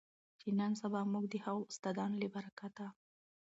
[0.39, 2.85] چې نن سبا مونږ د هغو استادانو له برکته